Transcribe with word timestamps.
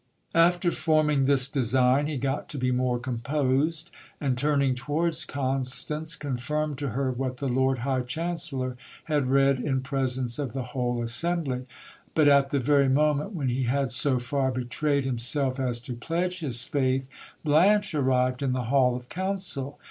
After 0.33 0.71
forming 0.71 1.25
this 1.25 1.47
design, 1.47 2.07
he 2.07 2.17
got 2.17 2.49
to 2.49 2.57
be 2.57 2.71
more 2.71 2.97
composed; 2.97 3.91
and 4.19 4.35
turning 4.35 4.73
towards 4.73 5.23
Constance, 5.25 6.15
confirmed 6.15 6.79
to 6.79 6.89
her 6.97 7.11
what 7.11 7.37
the 7.37 7.47
lord 7.47 7.77
high 7.85 8.01
chancellor 8.01 8.77
had 9.03 9.29
read 9.29 9.59
in 9.59 9.81
presence 9.81 10.39
of 10.39 10.53
the 10.53 10.63
whole 10.73 11.03
assembly. 11.03 11.65
But, 12.15 12.27
at 12.27 12.49
the 12.49 12.57
very 12.59 12.89
moment 12.89 13.33
when 13.33 13.49
he 13.49 13.65
had 13.65 13.91
so 13.91 14.17
far 14.17 14.49
betrayed 14.51 15.05
himself 15.05 15.59
as 15.59 15.79
to 15.81 15.93
pledge 15.93 16.39
his 16.39 16.63
faith, 16.63 17.07
Blanche 17.43 17.93
arrived 17.93 18.41
in 18.41 18.53
the 18.53 18.63
hall 18.73 18.95
of 18.95 19.07
council. 19.07 19.77